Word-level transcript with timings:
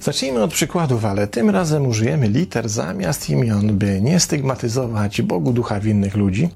Zacznijmy 0.00 0.42
od 0.42 0.52
przykładów, 0.52 1.04
ale 1.04 1.26
tym 1.26 1.50
razem 1.50 1.86
użyjemy 1.86 2.28
liter 2.28 2.68
zamiast 2.68 3.30
imion, 3.30 3.78
by 3.78 4.00
nie 4.00 4.20
stygmatyzować 4.20 5.22
Bogu 5.22 5.52
ducha 5.52 5.80
winnych 5.80 6.16
ludzi, 6.16 6.48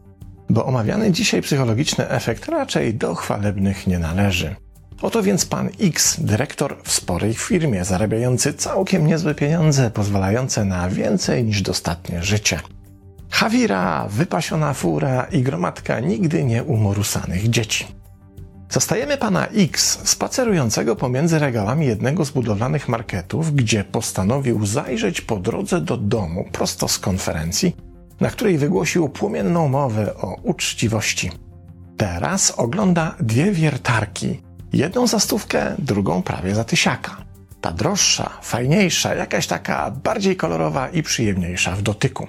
bo 0.50 0.66
omawiany 0.66 1.12
dzisiaj 1.12 1.42
psychologiczny 1.42 2.08
efekt 2.08 2.46
raczej 2.46 2.94
do 2.94 3.14
chwalebnych 3.14 3.86
nie 3.86 3.98
należy. 3.98 4.56
Oto 5.02 5.22
więc 5.22 5.46
pan 5.46 5.68
X, 5.80 6.20
dyrektor 6.20 6.76
w 6.84 6.92
sporej 6.92 7.34
firmie, 7.34 7.84
zarabiający 7.84 8.54
całkiem 8.54 9.06
niezłe 9.06 9.34
pieniądze, 9.34 9.90
pozwalające 9.90 10.64
na 10.64 10.88
więcej 10.88 11.44
niż 11.44 11.62
dostatnie 11.62 12.22
życie. 12.22 12.60
Hawira, 13.40 14.06
wypasiona 14.08 14.74
fura 14.74 15.24
i 15.24 15.42
gromadka 15.42 16.00
nigdy 16.00 16.44
nie 16.44 16.64
umorusanych 16.64 17.50
dzieci. 17.50 17.86
Zastajemy 18.70 19.16
pana 19.16 19.46
X 19.46 19.98
spacerującego 20.04 20.96
pomiędzy 20.96 21.38
regałami 21.38 21.86
jednego 21.86 22.24
z 22.24 22.30
budowlanych 22.30 22.88
marketów, 22.88 23.54
gdzie 23.54 23.84
postanowił 23.84 24.66
zajrzeć 24.66 25.20
po 25.20 25.36
drodze 25.36 25.80
do 25.80 25.96
domu 25.96 26.44
prosto 26.52 26.88
z 26.88 26.98
konferencji, 26.98 27.76
na 28.20 28.30
której 28.30 28.58
wygłosił 28.58 29.08
płomienną 29.08 29.68
mowę 29.68 30.16
o 30.16 30.36
uczciwości. 30.42 31.30
Teraz 31.96 32.50
ogląda 32.50 33.14
dwie 33.20 33.52
wiertarki, 33.52 34.40
jedną 34.72 35.06
za 35.06 35.18
stówkę, 35.18 35.74
drugą 35.78 36.22
prawie 36.22 36.54
za 36.54 36.64
tysiaka. 36.64 37.16
Ta 37.60 37.72
droższa, 37.72 38.30
fajniejsza, 38.42 39.14
jakaś 39.14 39.46
taka 39.46 39.90
bardziej 39.90 40.36
kolorowa 40.36 40.88
i 40.88 41.02
przyjemniejsza 41.02 41.76
w 41.76 41.82
dotyku. 41.82 42.28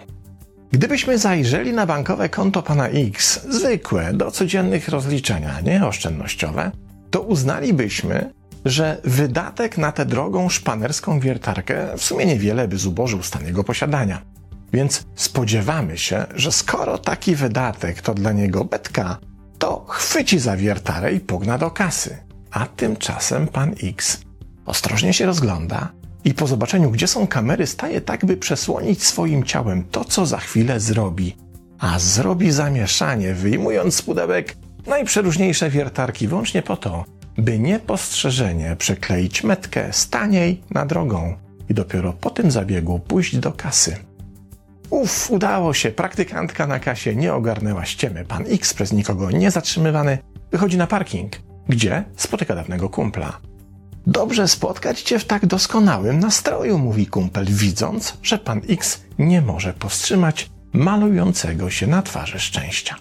Gdybyśmy 0.71 1.17
zajrzeli 1.17 1.73
na 1.73 1.85
bankowe 1.85 2.30
konto 2.30 2.63
pana 2.63 2.88
X, 2.88 3.48
zwykłe, 3.49 4.13
do 4.13 4.31
codziennych 4.31 4.90
rozliczenia, 4.90 5.62
nie 5.62 5.85
oszczędnościowe, 5.85 6.71
to 7.09 7.21
uznalibyśmy, 7.21 8.34
że 8.65 9.01
wydatek 9.04 9.77
na 9.77 9.91
tę 9.91 10.05
drogą 10.05 10.49
szpanerską 10.49 11.20
wiertarkę 11.20 11.98
w 11.98 12.04
sumie 12.04 12.26
niewiele 12.26 12.68
by 12.68 12.77
zubożył 12.77 13.23
stan 13.23 13.46
jego 13.46 13.63
posiadania. 13.63 14.21
Więc 14.73 15.05
spodziewamy 15.15 15.98
się, 15.98 16.26
że 16.35 16.51
skoro 16.51 16.98
taki 16.98 17.35
wydatek 17.35 18.01
to 18.01 18.13
dla 18.13 18.31
niego 18.31 18.65
betka, 18.65 19.18
to 19.59 19.85
chwyci 19.90 20.40
za 20.40 20.57
wiertarę 20.57 21.13
i 21.13 21.20
pogna 21.20 21.57
do 21.57 21.71
kasy. 21.71 22.18
A 22.51 22.65
tymczasem 22.65 23.48
pan 23.48 23.76
X 23.84 24.21
ostrożnie 24.65 25.13
się 25.13 25.26
rozgląda 25.26 25.91
i 26.26 26.34
po 26.34 26.48
zobaczeniu, 26.48 26.91
gdzie 26.91 27.08
są 27.08 27.27
kamery, 27.27 27.68
staje 27.68 28.02
tak, 28.02 28.26
by 28.26 28.38
przesłonić 28.38 29.04
swoim 29.04 29.44
ciałem 29.44 29.84
to, 29.84 30.05
co 30.05 30.26
za 30.26 30.38
chwilę 30.38 30.80
zrobi. 30.80 31.36
A 31.80 32.00
zrobi 32.00 32.52
zamieszanie, 32.52 33.34
wyjmując 33.34 33.96
z 33.96 34.02
pudełek 34.02 34.55
najprzeróżniejsze 34.88 35.70
wiertarki, 35.70 36.27
wyłącznie 36.27 36.62
po 36.62 36.77
to, 36.77 37.05
by 37.38 37.60
niepostrzeżenie 37.60 38.76
przekleić 38.76 39.44
metkę 39.44 39.94
staniej 39.94 40.62
na 40.70 40.86
drogą 40.86 41.36
i 41.70 41.74
dopiero 41.74 42.14
po 42.14 42.30
tym 42.30 42.52
zabiegu 42.52 42.99
pójść 42.99 43.38
do 43.38 43.52
kasy. 43.52 43.96
Uf, 44.90 45.32
udało 45.32 45.74
się. 45.74 45.92
Praktykantka 45.92 46.68
na 46.68 46.80
kasie 46.80 47.16
nie 47.16 47.34
ogarnęła 47.34 47.86
ściemy. 47.86 48.26
Pan 48.26 48.44
X 48.48 48.74
przez 48.74 48.94
nikogo 48.94 49.32
nie 49.32 49.52
zatrzymywany 49.52 50.18
wychodzi 50.52 50.77
na 50.77 50.88
parking, 50.88 51.32
gdzie 51.70 52.04
spotyka 52.16 52.55
dawnego 52.55 52.90
kumpla. 52.90 53.40
Dobrze 54.07 54.48
spotkać 54.48 55.02
cię 55.02 55.20
w 55.20 55.26
tak 55.26 55.46
doskonałym 55.46 56.20
nastroju, 56.20 56.77
mówi 56.77 57.07
kumpel, 57.07 57.46
widząc, 57.46 58.18
że 58.24 58.38
pan 58.38 58.62
X 58.70 59.02
nie 59.20 59.41
może 59.41 59.74
powstrzymać 59.74 60.49
malującego 60.74 61.70
się 61.70 61.88
na 61.88 62.02
twarzy 62.02 62.40
szczęścia. 62.40 62.96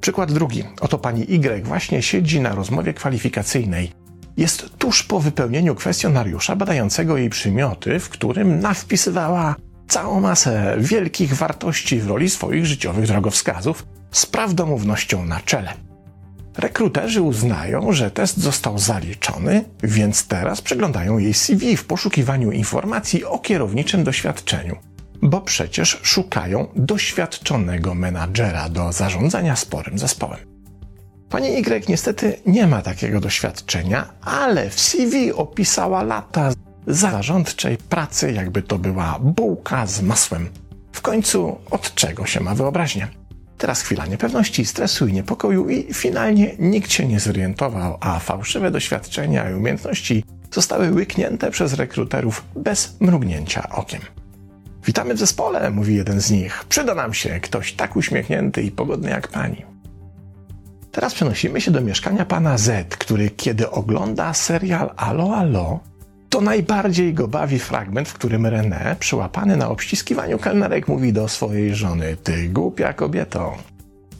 Przykład 0.00 0.32
drugi. 0.32 0.64
Oto 0.80 0.98
pani 0.98 1.22
Y 1.34 1.64
właśnie 1.64 2.02
siedzi 2.02 2.40
na 2.40 2.54
rozmowie 2.54 2.94
kwalifikacyjnej. 2.94 3.92
Jest 4.36 4.70
tuż 4.78 5.02
po 5.02 5.20
wypełnieniu 5.20 5.74
kwestionariusza 5.74 6.56
badającego 6.56 7.16
jej 7.16 7.30
przymioty, 7.30 8.00
w 8.00 8.08
którym 8.08 8.60
nawpisywała 8.60 9.54
całą 9.88 10.20
masę 10.20 10.76
wielkich 10.78 11.34
wartości 11.34 12.00
w 12.00 12.06
roli 12.06 12.30
swoich 12.30 12.66
życiowych 12.66 13.06
drogowskazów 13.06 13.86
z 14.10 14.26
prawdomównością 14.26 15.24
na 15.24 15.40
czele. 15.40 15.87
Rekruterzy 16.58 17.22
uznają, 17.22 17.92
że 17.92 18.10
test 18.10 18.38
został 18.38 18.78
zaliczony, 18.78 19.64
więc 19.82 20.26
teraz 20.26 20.60
przeglądają 20.60 21.18
jej 21.18 21.34
CV 21.34 21.76
w 21.76 21.84
poszukiwaniu 21.84 22.52
informacji 22.52 23.24
o 23.24 23.38
kierowniczym 23.38 24.04
doświadczeniu, 24.04 24.76
bo 25.22 25.40
przecież 25.40 26.00
szukają 26.02 26.68
doświadczonego 26.76 27.94
menadżera 27.94 28.68
do 28.68 28.92
zarządzania 28.92 29.56
sporym 29.56 29.98
zespołem. 29.98 30.38
Pani 31.28 31.48
Y 31.48 31.88
niestety 31.88 32.36
nie 32.46 32.66
ma 32.66 32.82
takiego 32.82 33.20
doświadczenia, 33.20 34.08
ale 34.20 34.70
w 34.70 34.80
CV 34.80 35.32
opisała 35.32 36.02
lata 36.02 36.52
zarządczej 36.86 37.76
pracy, 37.76 38.32
jakby 38.32 38.62
to 38.62 38.78
była 38.78 39.18
bułka 39.20 39.86
z 39.86 40.02
masłem. 40.02 40.48
W 40.92 41.00
końcu 41.00 41.58
od 41.70 41.94
czego 41.94 42.26
się 42.26 42.40
ma 42.40 42.54
wyobraźnię? 42.54 43.17
Teraz 43.58 43.82
chwila 43.82 44.06
niepewności, 44.06 44.66
stresu 44.66 45.06
i 45.06 45.12
niepokoju 45.12 45.68
i 45.68 45.94
finalnie 45.94 46.54
nikt 46.58 46.92
się 46.92 47.06
nie 47.06 47.20
zorientował, 47.20 47.98
a 48.00 48.18
fałszywe 48.18 48.70
doświadczenia 48.70 49.50
i 49.50 49.54
umiejętności 49.54 50.24
zostały 50.52 50.92
łyknięte 50.92 51.50
przez 51.50 51.72
rekruterów 51.72 52.44
bez 52.56 52.96
mrugnięcia 53.00 53.68
okiem. 53.70 54.00
Witamy 54.86 55.14
w 55.14 55.18
zespole, 55.18 55.70
mówi 55.70 55.96
jeden 55.96 56.20
z 56.20 56.30
nich. 56.30 56.64
Przyda 56.68 56.94
nam 56.94 57.14
się 57.14 57.40
ktoś 57.40 57.72
tak 57.72 57.96
uśmiechnięty 57.96 58.62
i 58.62 58.70
pogodny 58.70 59.10
jak 59.10 59.28
pani. 59.28 59.64
Teraz 60.92 61.14
przenosimy 61.14 61.60
się 61.60 61.70
do 61.70 61.80
mieszkania 61.80 62.24
pana 62.24 62.58
Z, 62.58 62.94
który 62.94 63.30
kiedy 63.30 63.70
ogląda 63.70 64.34
serial 64.34 64.90
Alo 64.96 65.36
Alo, 65.36 65.80
to 66.28 66.40
najbardziej 66.40 67.14
go 67.14 67.28
bawi 67.28 67.58
fragment, 67.58 68.08
w 68.08 68.14
którym 68.14 68.42
René, 68.42 68.96
przyłapany 68.96 69.56
na 69.56 69.68
obściskiwaniu 69.68 70.38
kelnerek, 70.38 70.88
mówi 70.88 71.12
do 71.12 71.28
swojej 71.28 71.74
żony: 71.74 72.16
Ty 72.16 72.48
głupia 72.48 72.92
kobieto. 72.92 73.56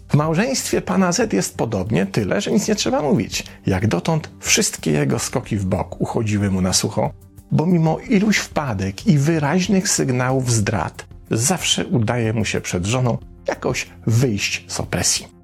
W 0.09 0.15
małżeństwie 0.15 0.81
pana 0.81 1.13
Z 1.13 1.33
jest 1.33 1.57
podobnie, 1.57 2.07
tyle, 2.07 2.41
że 2.41 2.53
nic 2.53 2.69
nie 2.69 2.75
trzeba 2.75 3.03
mówić. 3.03 3.45
Jak 3.67 3.87
dotąd 3.87 4.31
wszystkie 4.41 4.91
jego 4.91 5.19
skoki 5.19 5.57
w 5.57 5.65
bok 5.65 6.01
uchodziły 6.01 6.51
mu 6.51 6.61
na 6.61 6.73
sucho, 6.73 7.11
bo 7.53 7.67
mimo 7.67 7.99
iluś 7.99 8.37
wpadek 8.37 9.07
i 9.07 9.19
wyraźnych 9.19 9.89
sygnałów 9.89 10.53
zdrad, 10.53 11.07
zawsze 11.31 11.87
udaje 11.87 12.33
mu 12.33 12.45
się 12.45 12.61
przed 12.61 12.87
żoną 12.87 13.19
jakoś 13.49 13.87
wyjść 14.07 14.65
z 14.69 14.81
opresji. 14.81 15.38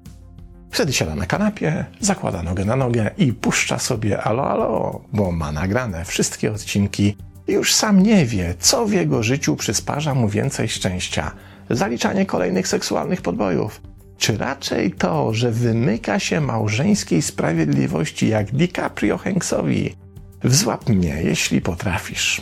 Wtedy 0.75 0.93
siada 0.93 1.15
na 1.15 1.25
kanapie, 1.25 1.85
zakłada 1.99 2.43
nogę 2.43 2.65
na 2.65 2.75
nogę 2.75 3.11
i 3.17 3.33
puszcza 3.33 3.79
sobie 3.79 4.21
alo 4.21 4.49
alo, 4.49 5.01
bo 5.13 5.31
ma 5.31 5.51
nagrane 5.51 6.05
wszystkie 6.05 6.51
odcinki 6.51 7.17
i 7.47 7.51
już 7.51 7.73
sam 7.73 8.03
nie 8.03 8.25
wie, 8.25 8.55
co 8.59 8.85
w 8.85 8.91
jego 8.91 9.23
życiu 9.23 9.55
przysparza 9.55 10.15
mu 10.15 10.29
więcej 10.29 10.69
szczęścia. 10.69 11.31
Zaliczanie 11.69 12.25
kolejnych 12.25 12.67
seksualnych 12.67 13.21
podbojów. 13.21 13.81
Czy 14.17 14.37
raczej 14.37 14.91
to, 14.91 15.33
że 15.33 15.51
wymyka 15.51 16.19
się 16.19 16.41
małżeńskiej 16.41 17.21
sprawiedliwości 17.21 18.27
jak 18.27 18.51
DiCaprio 18.51 19.17
Hanksowi? 19.17 19.95
Wzłap 20.43 20.89
mnie, 20.89 21.21
jeśli 21.23 21.61
potrafisz. 21.61 22.41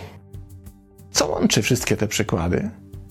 Co 1.12 1.28
łączy 1.28 1.62
wszystkie 1.62 1.98
te 1.98 2.08
przykłady? 2.08 2.70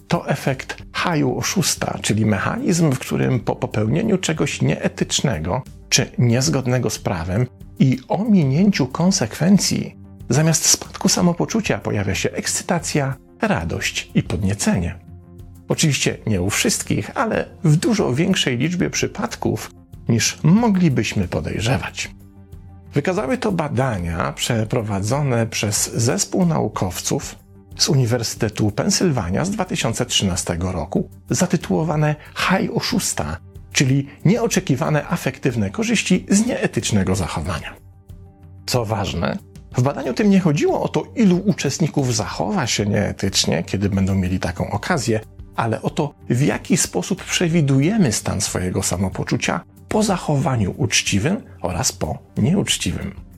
To 0.08 0.28
efekt 0.28 0.76
haju 1.02 1.38
oszusta, 1.38 1.98
czyli 2.02 2.26
mechanizm, 2.26 2.92
w 2.92 2.98
którym 2.98 3.40
po 3.40 3.56
popełnieniu 3.56 4.18
czegoś 4.18 4.62
nieetycznego 4.62 5.62
czy 5.88 6.10
niezgodnego 6.18 6.90
z 6.90 6.98
prawem 6.98 7.46
i 7.78 7.98
ominięciu 8.08 8.86
konsekwencji, 8.86 9.96
zamiast 10.28 10.66
spadku 10.66 11.08
samopoczucia 11.08 11.78
pojawia 11.78 12.14
się 12.14 12.30
ekscytacja, 12.30 13.14
radość 13.40 14.10
i 14.14 14.22
podniecenie. 14.22 14.98
Oczywiście 15.68 16.18
nie 16.26 16.42
u 16.42 16.50
wszystkich, 16.50 17.10
ale 17.14 17.48
w 17.64 17.76
dużo 17.76 18.14
większej 18.14 18.58
liczbie 18.58 18.90
przypadków 18.90 19.70
niż 20.08 20.38
moglibyśmy 20.42 21.28
podejrzewać. 21.28 22.10
Wykazały 22.94 23.38
to 23.38 23.52
badania 23.52 24.32
przeprowadzone 24.32 25.46
przez 25.46 25.94
zespół 25.94 26.46
naukowców 26.46 27.41
z 27.76 27.88
Uniwersytetu 27.88 28.70
Pensylwania 28.70 29.44
z 29.44 29.50
2013 29.50 30.56
roku, 30.60 31.08
zatytułowane 31.30 32.14
High 32.36 32.76
Oszusta, 32.76 33.36
czyli 33.72 34.08
nieoczekiwane 34.24 35.08
afektywne 35.08 35.70
korzyści 35.70 36.26
z 36.28 36.46
nieetycznego 36.46 37.14
zachowania. 37.14 37.74
Co 38.66 38.84
ważne, 38.84 39.38
w 39.76 39.82
badaniu 39.82 40.14
tym 40.14 40.30
nie 40.30 40.40
chodziło 40.40 40.82
o 40.82 40.88
to, 40.88 41.04
ilu 41.16 41.42
uczestników 41.44 42.14
zachowa 42.14 42.66
się 42.66 42.86
nieetycznie, 42.86 43.62
kiedy 43.62 43.88
będą 43.88 44.14
mieli 44.14 44.40
taką 44.40 44.70
okazję, 44.70 45.20
ale 45.56 45.82
o 45.82 45.90
to, 45.90 46.14
w 46.30 46.42
jaki 46.42 46.76
sposób 46.76 47.24
przewidujemy 47.24 48.12
stan 48.12 48.40
swojego 48.40 48.82
samopoczucia 48.82 49.60
po 49.88 50.02
zachowaniu 50.02 50.74
uczciwym 50.76 51.42
oraz 51.62 51.92
po 51.92 52.18
nieuczciwym. 52.36 53.31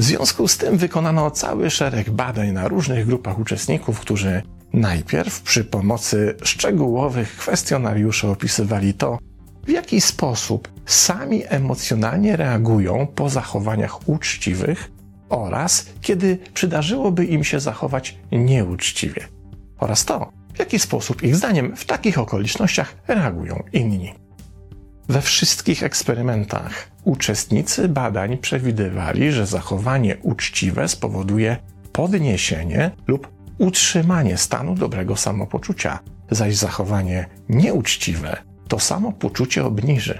W 0.00 0.02
związku 0.02 0.48
z 0.48 0.58
tym 0.58 0.78
wykonano 0.78 1.30
cały 1.30 1.70
szereg 1.70 2.10
badań 2.10 2.52
na 2.52 2.68
różnych 2.68 3.06
grupach 3.06 3.38
uczestników, 3.38 4.00
którzy 4.00 4.42
Najpierw 4.72 5.42
przy 5.42 5.64
pomocy 5.64 6.36
szczegółowych 6.42 7.36
kwestionariuszy 7.36 8.28
opisywali 8.28 8.94
to, 8.94 9.18
w 9.66 9.68
jaki 9.68 10.00
sposób 10.00 10.68
sami 10.86 11.42
emocjonalnie 11.48 12.36
reagują 12.36 13.06
po 13.14 13.28
zachowaniach 13.28 14.08
uczciwych 14.08 14.90
oraz 15.28 15.86
kiedy 16.00 16.38
przydarzyłoby 16.54 17.24
im 17.24 17.44
się 17.44 17.60
zachować 17.60 18.18
nieuczciwie, 18.32 19.24
oraz 19.78 20.04
to, 20.04 20.32
w 20.54 20.58
jaki 20.58 20.78
sposób 20.78 21.22
ich 21.22 21.36
zdaniem 21.36 21.76
w 21.76 21.84
takich 21.84 22.18
okolicznościach 22.18 22.96
reagują 23.08 23.62
inni. 23.72 24.14
We 25.10 25.22
wszystkich 25.22 25.82
eksperymentach 25.82 26.90
uczestnicy 27.04 27.88
badań 27.88 28.38
przewidywali, 28.38 29.32
że 29.32 29.46
zachowanie 29.46 30.16
uczciwe 30.22 30.88
spowoduje 30.88 31.56
podniesienie 31.92 32.90
lub 33.06 33.28
utrzymanie 33.58 34.36
stanu 34.36 34.74
dobrego 34.74 35.16
samopoczucia, 35.16 35.98
zaś 36.30 36.56
zachowanie 36.56 37.26
nieuczciwe 37.48 38.36
to 38.68 38.78
samopoczucie 38.78 39.64
obniży. 39.64 40.18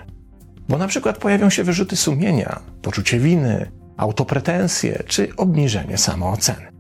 Bo 0.69 0.79
na 0.79 0.87
przykład 0.87 1.19
pojawią 1.19 1.51
się 1.51 1.65
wyrzuty 1.65 1.97
sumienia, 1.97 2.61
poczucie 2.83 3.19
winy, 3.19 3.71
autopretensje 3.97 5.03
czy 5.07 5.37
obniżenie 5.37 5.99
samooceny. 5.99 6.80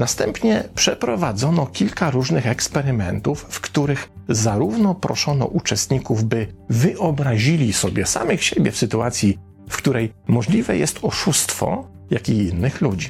Następnie 0.00 0.64
przeprowadzono 0.74 1.66
kilka 1.66 2.10
różnych 2.10 2.46
eksperymentów, 2.46 3.46
w 3.48 3.60
których 3.60 4.08
zarówno 4.28 4.94
proszono 4.94 5.46
uczestników, 5.46 6.24
by 6.24 6.46
wyobrazili 6.68 7.72
sobie 7.72 8.06
samych 8.06 8.44
siebie 8.44 8.70
w 8.70 8.76
sytuacji, 8.76 9.38
w 9.68 9.76
której 9.76 10.12
możliwe 10.28 10.76
jest 10.76 10.98
oszustwo, 11.02 11.88
jak 12.10 12.28
i 12.28 12.32
innych 12.32 12.80
ludzi. 12.80 13.08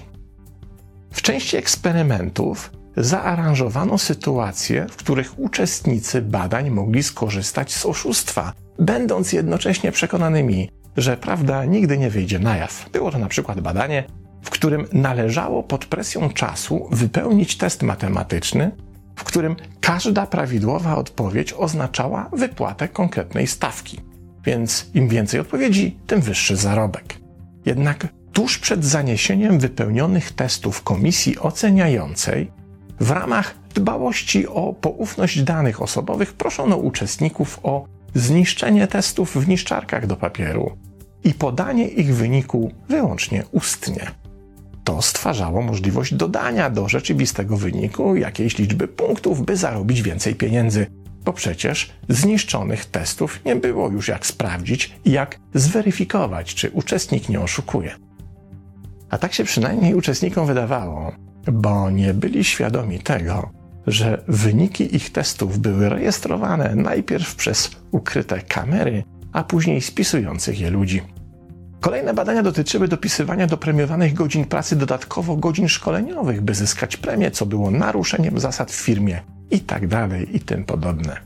W 1.13 1.23
części 1.23 1.57
eksperymentów 1.57 2.73
zaaranżowano 2.97 3.99
sytuacje, 3.99 4.87
w 4.91 4.97
których 4.97 5.39
uczestnicy 5.39 6.23
badań 6.23 6.71
mogli 6.71 7.03
skorzystać 7.03 7.75
z 7.75 7.87
oszustwa, 7.87 8.53
będąc 8.79 9.33
jednocześnie 9.33 9.93
przekonanymi, 9.93 10.71
że 10.97 11.17
prawda 11.17 11.65
nigdy 11.65 11.99
nie 11.99 12.11
wyjdzie 12.11 12.39
na 12.39 12.57
jaw. 12.57 12.91
Było 12.93 13.11
to 13.11 13.19
na 13.19 13.29
przykład 13.29 13.61
badanie, 13.61 14.05
w 14.43 14.51
którym 14.51 14.87
należało 14.93 15.63
pod 15.63 15.87
presją 15.87 16.31
czasu 16.31 16.89
wypełnić 16.91 17.57
test 17.57 17.83
matematyczny, 17.83 18.71
w 19.17 19.25
którym 19.25 19.57
każda 19.81 20.27
prawidłowa 20.27 20.97
odpowiedź 20.97 21.53
oznaczała 21.53 22.31
wypłatę 22.33 22.89
konkretnej 22.89 23.47
stawki. 23.47 24.01
Więc 24.45 24.91
im 24.95 25.09
więcej 25.09 25.41
odpowiedzi, 25.41 25.99
tym 26.07 26.21
wyższy 26.21 26.57
zarobek. 26.57 27.15
Jednak 27.67 28.07
tuż 28.33 28.59
przed 28.59 28.85
zaniesieniem 28.85 29.59
wypełnionych 29.59 30.33
testów 30.33 30.83
komisji 30.83 31.39
oceniającej, 31.39 32.51
w 33.01 33.11
ramach 33.11 33.55
dbałości 33.75 34.47
o 34.47 34.73
poufność 34.73 35.43
danych 35.43 35.83
osobowych 35.83 36.33
proszono 36.33 36.77
uczestników 36.77 37.61
o 37.63 37.85
zniszczenie 38.15 38.87
testów 38.87 39.37
w 39.37 39.49
niszczarkach 39.49 40.07
do 40.07 40.17
papieru 40.17 40.77
i 41.25 41.35
podanie 41.35 41.89
ich 41.89 42.15
wyniku 42.15 42.71
wyłącznie 42.89 43.45
ustnie. 43.53 44.11
To 44.85 45.03
stwarzało 45.03 45.63
możliwość 45.63 46.15
dodania 46.15 46.71
do 46.71 46.89
rzeczywistego 46.89 47.57
wyniku 47.57 48.17
jakiejś 48.17 48.59
liczby 48.59 48.89
punktów, 48.89 49.45
by 49.45 49.57
zarobić 49.57 50.03
więcej 50.03 50.35
pieniędzy, 50.35 50.87
bo 51.25 51.33
przecież 51.33 51.93
zniszczonych 52.09 52.85
testów 52.85 53.45
nie 53.45 53.57
było 53.57 53.89
już 53.89 54.09
jak 54.09 54.27
sprawdzić 54.27 54.95
i 55.05 55.11
jak 55.11 55.39
zweryfikować, 55.55 56.55
czy 56.55 56.71
uczestnik 56.71 57.29
nie 57.29 57.41
oszukuje. 57.41 57.95
A 59.11 59.19
tak 59.19 59.35
się 59.35 59.45
przynajmniej 59.45 59.95
uczestnikom 59.95 60.47
wydawało, 60.47 61.13
bo 61.53 61.91
nie 61.91 62.15
byli 62.15 62.45
świadomi 62.45 62.99
tego, 62.99 63.51
że 63.87 64.25
wyniki 64.29 64.97
ich 64.97 65.13
testów 65.13 65.59
były 65.59 65.89
rejestrowane 65.89 66.75
najpierw 66.75 67.35
przez 67.35 67.71
ukryte 67.91 68.41
kamery, 68.41 69.05
a 69.33 69.45
później 69.45 69.81
spisujących 69.81 70.61
je 70.61 70.71
ludzi. 70.71 71.03
Kolejne 71.81 72.15
badania 72.15 72.43
dotyczyły 72.43 72.89
dopisywania 72.89 73.47
do 73.47 73.57
premiowanych 73.57 74.15
godzin 74.15 74.45
pracy 74.45 74.77
dodatkowo 74.77 75.37
godzin 75.37 75.69
szkoleniowych, 75.69 76.41
by 76.41 76.55
zyskać 76.55 76.97
premię, 76.97 77.31
co 77.31 77.47
było 77.47 77.71
naruszeniem 77.71 78.41
zasad 78.41 78.73
w 78.73 78.75
firmie 78.75 79.23
i 79.51 79.61
tak 79.61 79.87
dalej 79.87 80.37
i 80.37 80.41
tym 80.41 80.65
podobne. 80.65 81.21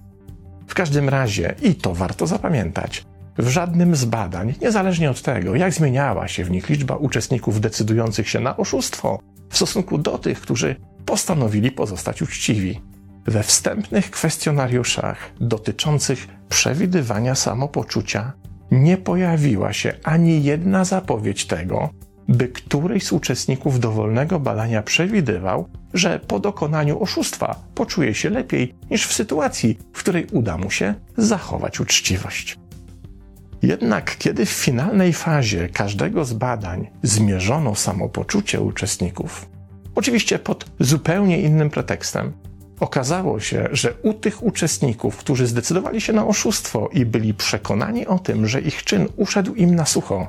W 0.67 0.75
każdym 0.75 1.09
razie, 1.09 1.55
i 1.62 1.75
to 1.75 1.95
warto 1.95 2.27
zapamiętać, 2.27 3.05
w 3.39 3.49
żadnym 3.49 3.97
z 3.97 4.05
badań, 4.05 4.55
niezależnie 4.62 5.11
od 5.11 5.23
tego, 5.23 5.55
jak 5.55 5.73
zmieniała 5.73 6.29
się 6.29 6.45
w 6.45 6.51
nich 6.51 6.69
liczba 6.69 6.97
uczestników 6.97 7.61
decydujących 7.61 8.29
się 8.29 8.41
na 8.41 8.56
oszustwo 8.56 9.19
w 9.51 9.56
stosunku 9.56 9.99
do 9.99 10.19
tych, 10.19 10.41
którzy 10.41 10.77
postanowili 11.06 11.71
pozostać 11.71 12.23
uczciwi, 12.23 12.81
we 13.27 13.43
wstępnych 13.43 14.11
kwestionariuszach 14.11 15.31
dotyczących 15.41 16.29
przewidywania 16.49 17.35
samopoczucia 17.35 18.33
nie 18.70 18.96
pojawiła 18.96 19.72
się 19.72 19.93
ani 20.05 20.44
jedna 20.44 20.84
zapowiedź 20.84 21.46
tego, 21.46 21.90
by 22.28 22.49
któryś 22.49 23.05
z 23.05 23.12
uczestników 23.12 23.81
dowolnego 23.81 24.40
badania 24.40 24.82
przewidywał, 24.82 25.69
że 25.94 26.20
po 26.20 26.38
dokonaniu 26.38 27.02
oszustwa 27.02 27.56
poczuje 27.75 28.14
się 28.14 28.31
lepiej 28.31 28.75
niż 28.90 29.06
w 29.06 29.12
sytuacji, 29.12 29.78
w 29.93 29.99
której 29.99 30.26
uda 30.32 30.58
mu 30.58 30.70
się 30.70 30.94
zachować 31.16 31.81
uczciwość. 31.81 32.58
Jednak 33.62 34.19
kiedy 34.19 34.46
w 34.46 34.50
finalnej 34.50 35.12
fazie 35.12 35.69
każdego 35.69 36.25
z 36.25 36.32
badań 36.32 36.90
zmierzono 37.02 37.75
samopoczucie 37.75 38.60
uczestników, 38.60 39.49
oczywiście 39.94 40.38
pod 40.38 40.70
zupełnie 40.81 41.40
innym 41.40 41.70
pretekstem, 41.70 42.32
Okazało 42.81 43.41
się, 43.41 43.69
że 43.73 43.94
u 44.03 44.15
tych 44.15 44.43
uczestników, 44.43 45.17
którzy 45.17 45.47
zdecydowali 45.47 46.00
się 46.00 46.12
na 46.12 46.26
oszustwo 46.26 46.88
i 46.93 47.06
byli 47.06 47.35
przekonani 47.35 48.06
o 48.06 48.19
tym, 48.19 48.47
że 48.47 48.61
ich 48.61 48.85
czyn 48.85 49.09
uszedł 49.17 49.55
im 49.55 49.75
na 49.75 49.85
sucho, 49.85 50.26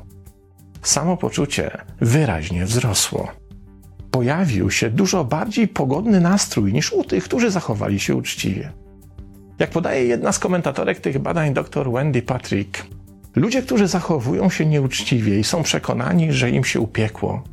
samopoczucie 0.81 1.77
wyraźnie 2.01 2.65
wzrosło. 2.65 3.27
Pojawił 4.11 4.71
się 4.71 4.89
dużo 4.89 5.23
bardziej 5.23 5.67
pogodny 5.67 6.21
nastrój 6.21 6.73
niż 6.73 6.93
u 6.93 7.03
tych, 7.03 7.23
którzy 7.23 7.51
zachowali 7.51 7.99
się 7.99 8.15
uczciwie. 8.15 8.71
Jak 9.59 9.69
podaje 9.69 10.05
jedna 10.05 10.31
z 10.31 10.39
komentatorek 10.39 10.99
tych 10.99 11.19
badań, 11.19 11.53
dr 11.53 11.91
Wendy 11.91 12.21
Patrick, 12.21 12.85
ludzie, 13.35 13.61
którzy 13.61 13.87
zachowują 13.87 14.49
się 14.49 14.65
nieuczciwie 14.65 15.39
i 15.39 15.43
są 15.43 15.63
przekonani, 15.63 16.33
że 16.33 16.49
im 16.49 16.63
się 16.63 16.79
upiekło, 16.79 17.43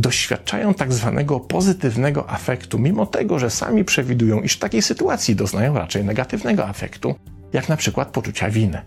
doświadczają 0.00 0.74
tak 0.74 0.92
zwanego 0.92 1.40
pozytywnego 1.40 2.30
afektu, 2.30 2.78
mimo 2.78 3.06
tego, 3.06 3.38
że 3.38 3.50
sami 3.50 3.84
przewidują, 3.84 4.40
iż 4.40 4.52
w 4.52 4.58
takiej 4.58 4.82
sytuacji 4.82 5.36
doznają 5.36 5.74
raczej 5.74 6.04
negatywnego 6.04 6.66
afektu, 6.66 7.14
jak 7.52 7.68
na 7.68 7.76
przykład 7.76 8.08
poczucia 8.08 8.50
winy. 8.50 8.82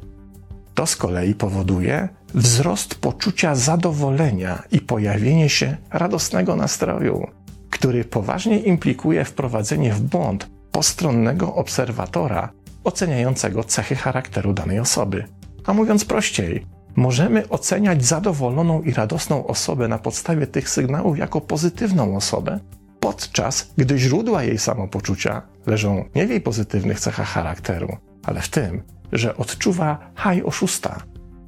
To 0.74 0.86
z 0.86 0.96
kolei 0.96 1.36
powoduje 1.36 2.10
wzrost 2.34 2.96
poczucia 2.96 3.56
zadowolenia 3.56 4.64
i 4.72 4.82
pojawienie 4.82 5.50
się 5.50 5.78
radosnego 5.90 6.56
nastroju, 6.56 7.28
który 7.70 8.06
poważnie 8.06 8.60
implikuje 8.60 9.26
wprowadzenie 9.26 9.94
w 9.94 10.02
błąd 10.02 10.50
postronnego 10.72 11.56
obserwatora 11.56 12.50
oceniającego 12.84 13.64
cechy 13.64 13.96
charakteru 13.96 14.54
danej 14.54 14.80
osoby. 14.80 15.24
A 15.66 15.74
mówiąc 15.74 16.06
prościej, 16.06 16.66
Możemy 16.96 17.50
oceniać 17.50 18.06
zadowoloną 18.06 18.82
i 18.82 18.94
radosną 18.94 19.48
osobę 19.48 19.88
na 19.88 19.98
podstawie 19.98 20.48
tych 20.48 20.70
sygnałów 20.70 21.18
jako 21.18 21.42
pozytywną 21.42 22.16
osobę, 22.16 22.60
podczas 23.00 23.72
gdy 23.78 23.98
źródła 23.98 24.44
jej 24.44 24.58
samopoczucia 24.58 25.42
leżą 25.66 26.06
nie 26.16 26.28
w 26.28 26.30
jej 26.30 26.42
pozytywnych 26.42 27.00
cechach 27.00 27.28
charakteru, 27.28 27.98
ale 28.26 28.42
w 28.42 28.50
tym, 28.50 28.84
że 29.12 29.38
odczuwa 29.38 30.12
haj 30.16 30.44
oszusta, 30.44 31.04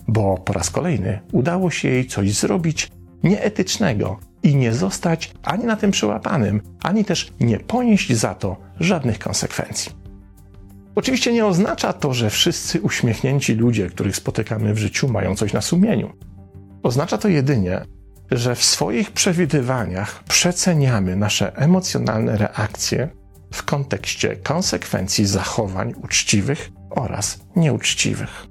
bo 0.08 0.38
po 0.38 0.54
raz 0.54 0.70
kolejny 0.70 1.20
udało 1.32 1.72
się 1.72 1.90
jej 1.90 2.08
coś 2.08 2.34
zrobić 2.34 2.92
nieetycznego 3.24 4.20
i 4.44 4.56
nie 4.56 4.74
zostać 4.74 5.34
ani 5.44 5.66
na 5.66 5.76
tym 5.76 5.92
przyłapanym, 5.92 6.62
ani 6.84 7.06
też 7.06 7.34
nie 7.40 7.60
ponieść 7.60 8.14
za 8.14 8.36
to 8.36 8.58
żadnych 8.80 9.20
konsekwencji. 9.20 10.03
Oczywiście 10.96 11.34
nie 11.34 11.46
oznacza 11.46 11.94
to, 11.94 12.14
że 12.14 12.30
wszyscy 12.30 12.82
uśmiechnięci 12.82 13.54
ludzie, 13.54 13.90
których 13.90 14.16
spotykamy 14.16 14.74
w 14.74 14.78
życiu, 14.78 15.08
mają 15.10 15.36
coś 15.36 15.54
na 15.54 15.62
sumieniu. 15.62 16.14
Oznacza 16.84 17.18
to 17.18 17.28
jedynie, 17.28 17.86
że 18.32 18.56
w 18.56 18.64
swoich 18.64 19.12
przewidywaniach 19.12 20.24
przeceniamy 20.24 21.16
nasze 21.16 21.56
emocjonalne 21.56 22.38
reakcje 22.38 23.10
w 23.54 23.64
kontekście 23.64 24.36
konsekwencji 24.36 25.26
zachowań 25.26 25.94
uczciwych 26.04 26.72
oraz 26.90 27.40
nieuczciwych. 27.56 28.48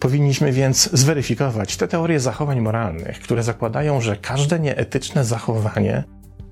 Powinniśmy 0.00 0.52
więc 0.52 0.90
zweryfikować 0.92 1.76
te 1.76 1.88
teorie 1.88 2.20
zachowań 2.20 2.60
moralnych, 2.60 3.20
które 3.20 3.42
zakładają, 3.42 4.00
że 4.00 4.16
każde 4.16 4.60
nieetyczne 4.60 5.24
zachowanie 5.24 6.04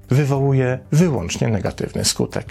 wywołuje 0.09 0.79
wyłącznie 0.93 1.49
negatywny 1.49 2.05
skutek. 2.05 2.47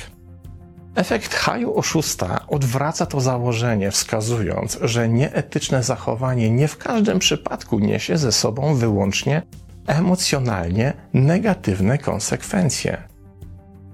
Efekt 0.96 1.34
haju 1.34 1.74
oszusta 1.78 2.48
odwraca 2.48 3.06
to 3.06 3.22
założenie, 3.22 3.92
wskazując, 3.92 4.80
że 4.82 5.10
nieetyczne 5.10 5.84
zachowanie 5.84 6.52
nie 6.52 6.68
w 6.68 6.78
każdym 6.78 7.20
przypadku 7.20 7.80
niesie 7.80 8.18
ze 8.18 8.32
sobą 8.32 8.76
wyłącznie 8.76 9.42
emocjonalnie 9.88 10.94
negatywne 11.14 11.98
konsekwencje. 11.98 13.04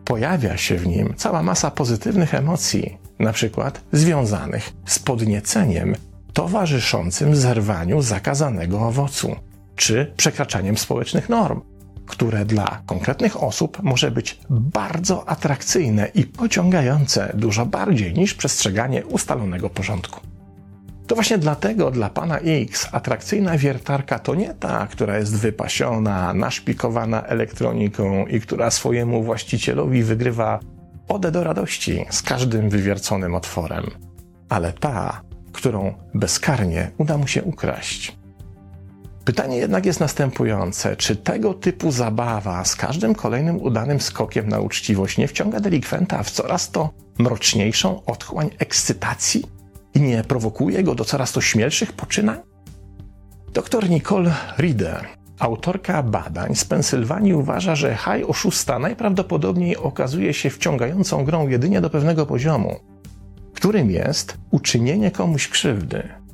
pojawia 0.05 0.57
się 0.57 0.75
w 0.75 0.87
nim 0.87 1.13
cała 1.17 1.43
masa 1.43 1.71
pozytywnych 1.71 2.33
emocji, 2.33 2.97
przykład 3.33 3.81
związanych 3.91 4.73
z 4.85 4.99
podnieceniem 4.99 5.95
towarzyszącym 6.33 7.35
zerwaniu 7.35 8.01
zakazanego 8.01 8.79
owocu, 8.79 9.35
czy 9.75 10.13
przekraczaniem 10.17 10.77
społecznych 10.77 11.29
norm, 11.29 11.61
które 12.07 12.45
dla 12.45 12.81
konkretnych 12.85 13.43
osób 13.43 13.83
może 13.83 14.11
być 14.11 14.39
bardzo 14.49 15.29
atrakcyjne 15.29 16.07
i 16.15 16.23
pociągające 16.23 17.31
dużo 17.33 17.65
bardziej 17.65 18.13
niż 18.13 18.33
przestrzeganie 18.33 19.05
ustalonego 19.05 19.69
porządku. 19.69 20.21
To 21.07 21.15
właśnie 21.15 21.37
dlatego 21.37 21.91
dla 21.91 22.09
pana 22.09 22.39
X 22.39 22.87
atrakcyjna 22.91 23.57
wiertarka 23.57 24.19
to 24.19 24.35
nie 24.35 24.53
ta, 24.53 24.87
która 24.87 25.17
jest 25.17 25.37
wypasiona, 25.37 26.33
naszpikowana 26.33 27.23
elektroniką 27.23 28.25
i 28.25 28.41
która 28.41 28.71
swojemu 28.71 29.23
właścicielowi 29.23 30.03
wygrywa 30.03 30.59
odę 31.07 31.31
do 31.31 31.43
radości 31.43 32.05
z 32.09 32.21
każdym 32.21 32.69
wywierconym 32.69 33.35
otworem, 33.35 33.85
ale 34.49 34.73
ta, 34.73 35.21
którą 35.53 35.93
bezkarnie 36.13 36.91
uda 36.97 37.17
mu 37.17 37.27
się 37.27 37.43
ukraść. 37.43 38.17
Pytanie 39.27 39.57
jednak 39.57 39.85
jest 39.85 39.99
następujące: 39.99 40.95
czy 40.95 41.15
tego 41.15 41.53
typu 41.53 41.91
zabawa 41.91 42.65
z 42.65 42.75
każdym 42.75 43.15
kolejnym 43.15 43.61
udanym 43.61 44.01
skokiem 44.01 44.49
na 44.49 44.59
uczciwość 44.59 45.17
nie 45.17 45.27
wciąga 45.27 45.59
delikwenta 45.59 46.23
w 46.23 46.31
coraz 46.31 46.71
to 46.71 46.89
mroczniejszą 47.19 48.05
otchłań 48.05 48.49
ekscytacji 48.59 49.43
i 49.95 50.01
nie 50.01 50.23
prowokuje 50.23 50.83
go 50.83 50.95
do 50.95 51.05
coraz 51.05 51.31
to 51.31 51.41
śmielszych 51.41 51.93
poczynań? 51.93 52.37
Dr 53.53 53.89
Nicole 53.89 54.33
Rieder, 54.57 55.07
autorka 55.39 56.03
badań 56.03 56.55
z 56.55 56.65
Pensylwanii, 56.65 57.33
uważa, 57.33 57.75
że 57.75 57.95
haj 57.95 58.23
oszusta 58.23 58.79
najprawdopodobniej 58.79 59.77
okazuje 59.77 60.33
się 60.33 60.49
wciągającą 60.49 61.25
grą 61.25 61.47
jedynie 61.47 61.81
do 61.81 61.89
pewnego 61.89 62.25
poziomu, 62.25 62.75
którym 63.53 63.91
jest 63.91 64.37
uczynienie 64.51 65.11
komuś 65.11 65.47
krzywdy. 65.47 66.26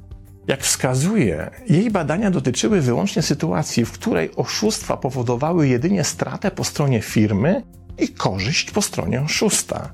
Jak 0.47 0.61
wskazuje, 0.61 1.51
jej 1.69 1.91
badania 1.91 2.31
dotyczyły 2.31 2.81
wyłącznie 2.81 3.21
sytuacji, 3.21 3.85
w 3.85 3.91
której 3.91 4.35
oszustwa 4.35 4.97
powodowały 4.97 5.67
jedynie 5.67 6.03
stratę 6.03 6.51
po 6.51 6.63
stronie 6.63 7.01
firmy 7.01 7.63
i 7.99 8.09
korzyść 8.09 8.71
po 8.71 8.81
stronie 8.81 9.21
oszusta, 9.21 9.93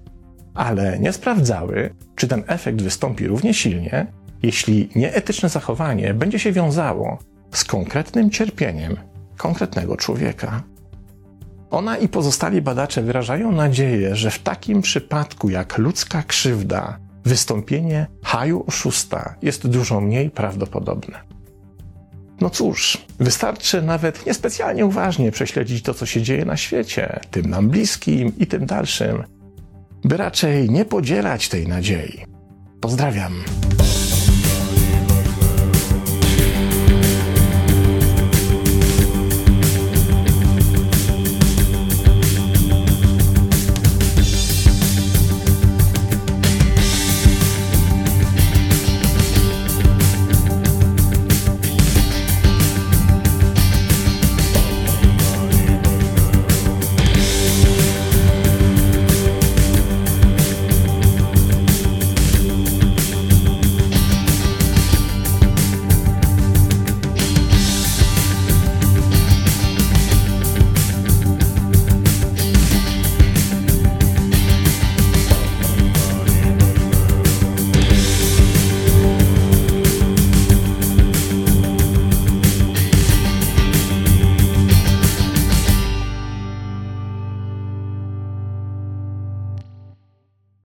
ale 0.53 1.00
nie 1.00 1.13
sprawdzały, 1.13 1.96
czy 2.15 2.27
ten 2.27 2.44
efekt 2.48 2.82
wystąpi 2.82 3.27
równie 3.27 3.53
silnie, 3.53 4.08
jeśli 4.44 4.89
nieetyczne 4.96 5.50
zachowanie 5.50 6.13
będzie 6.13 6.39
się 6.39 6.51
wiązało 6.51 7.18
z 7.51 7.63
konkretnym 7.63 8.29
cierpieniem 8.29 8.98
konkretnego 9.38 9.98
człowieka. 9.98 10.63
Ona 11.70 11.98
i 11.98 12.08
pozostali 12.08 12.62
badacze 12.62 13.01
wyrażają 13.01 13.51
nadzieję, 13.51 14.15
że 14.15 14.32
w 14.32 14.39
takim 14.39 14.82
przypadku 14.82 15.50
jak 15.50 15.77
ludzka 15.77 16.24
krzywda 16.24 17.00
wystąpienie 17.26 18.08
haju 18.24 18.64
oszusta 18.68 19.36
jest 19.42 19.68
dużo 19.68 20.02
mniej 20.02 20.30
prawdopodobne. 20.30 21.20
No 22.42 22.50
cóż, 22.50 22.98
wystarczy 23.20 23.82
nawet 23.82 24.26
niespecjalnie 24.26 24.86
uważnie 24.86 25.32
prześledzić 25.32 25.84
to, 25.84 25.94
co 25.94 26.06
się 26.06 26.22
dzieje 26.22 26.46
na 26.46 26.58
świecie, 26.58 27.20
tym 27.32 27.50
nam 27.50 27.70
bliskim 27.70 28.32
i 28.38 28.48
tym 28.48 28.66
dalszym, 28.66 29.24
by 30.04 30.18
raczej 30.18 30.70
nie 30.70 30.86
podzielać 30.86 31.50
tej 31.50 31.68
nadziei. 31.68 32.26
Pozdrawiam. 32.82 33.34